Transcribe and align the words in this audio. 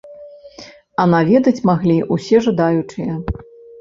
А 1.03 1.05
на 1.11 1.19
ведаць 1.29 1.63
маглі 1.71 1.97
ўсе 2.15 2.37
жадаючыя. 2.47 3.13